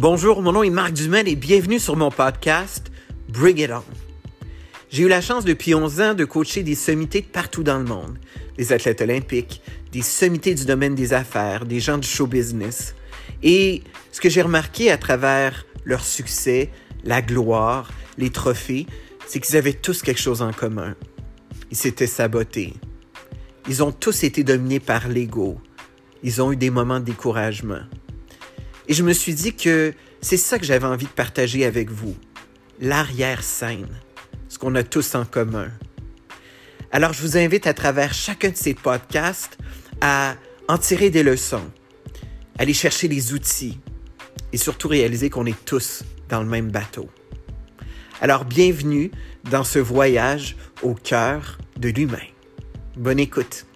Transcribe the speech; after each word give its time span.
Bonjour, 0.00 0.40
mon 0.40 0.52
nom 0.52 0.62
est 0.62 0.70
Marc 0.70 0.94
Dumel 0.94 1.28
et 1.28 1.36
bienvenue 1.36 1.78
sur 1.78 1.94
mon 1.94 2.10
podcast 2.10 2.90
Bring 3.28 3.58
It 3.58 3.70
On. 3.70 3.82
J'ai 4.88 5.02
eu 5.02 5.08
la 5.08 5.20
chance 5.20 5.44
depuis 5.44 5.74
11 5.74 6.00
ans 6.00 6.14
de 6.14 6.24
coacher 6.24 6.62
des 6.62 6.74
sommités 6.74 7.20
de 7.20 7.26
partout 7.26 7.62
dans 7.62 7.76
le 7.76 7.84
monde, 7.84 8.16
des 8.56 8.72
athlètes 8.72 9.02
olympiques, 9.02 9.60
des 9.92 10.00
sommités 10.00 10.54
du 10.54 10.64
domaine 10.64 10.94
des 10.94 11.12
affaires, 11.12 11.66
des 11.66 11.80
gens 11.80 11.98
du 11.98 12.08
show 12.08 12.26
business. 12.26 12.94
Et 13.42 13.82
ce 14.10 14.22
que 14.22 14.30
j'ai 14.30 14.40
remarqué 14.40 14.90
à 14.90 14.96
travers 14.96 15.66
leur 15.84 16.02
succès, 16.02 16.70
la 17.04 17.20
gloire, 17.20 17.90
les 18.16 18.30
trophées, 18.30 18.86
c'est 19.26 19.38
qu'ils 19.38 19.58
avaient 19.58 19.74
tous 19.74 20.00
quelque 20.00 20.22
chose 20.22 20.40
en 20.40 20.54
commun. 20.54 20.96
Ils 21.70 21.76
s'étaient 21.76 22.06
sabotés. 22.06 22.72
Ils 23.68 23.82
ont 23.82 23.92
tous 23.92 24.24
été 24.24 24.44
dominés 24.44 24.80
par 24.80 25.08
l'ego. 25.08 25.58
Ils 26.22 26.40
ont 26.40 26.52
eu 26.52 26.56
des 26.56 26.70
moments 26.70 27.00
de 27.00 27.04
découragement. 27.04 27.82
Et 28.90 28.92
je 28.92 29.04
me 29.04 29.12
suis 29.12 29.34
dit 29.34 29.54
que 29.54 29.94
c'est 30.20 30.36
ça 30.36 30.58
que 30.58 30.64
j'avais 30.64 30.84
envie 30.84 31.06
de 31.06 31.12
partager 31.12 31.64
avec 31.64 31.90
vous, 31.90 32.16
l'arrière-scène, 32.80 33.86
ce 34.48 34.58
qu'on 34.58 34.74
a 34.74 34.82
tous 34.82 35.14
en 35.14 35.24
commun. 35.24 35.70
Alors 36.90 37.12
je 37.12 37.22
vous 37.22 37.36
invite 37.36 37.68
à 37.68 37.72
travers 37.72 38.12
chacun 38.12 38.48
de 38.48 38.56
ces 38.56 38.74
podcasts 38.74 39.58
à 40.00 40.34
en 40.66 40.76
tirer 40.76 41.08
des 41.08 41.22
leçons, 41.22 41.70
aller 42.58 42.74
chercher 42.74 43.06
les 43.06 43.32
outils 43.32 43.78
et 44.52 44.56
surtout 44.56 44.88
réaliser 44.88 45.30
qu'on 45.30 45.46
est 45.46 45.64
tous 45.64 46.02
dans 46.28 46.42
le 46.42 46.48
même 46.48 46.72
bateau. 46.72 47.08
Alors 48.20 48.44
bienvenue 48.44 49.12
dans 49.52 49.62
ce 49.62 49.78
voyage 49.78 50.56
au 50.82 50.94
cœur 50.94 51.58
de 51.76 51.90
l'humain. 51.90 52.18
Bonne 52.96 53.20
écoute. 53.20 53.66